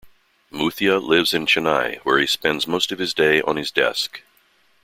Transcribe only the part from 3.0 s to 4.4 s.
day on his desk.